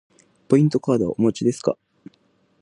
[0.47, 1.77] ポイントカードはお持ちですか。